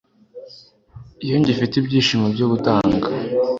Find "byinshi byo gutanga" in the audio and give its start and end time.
1.85-3.07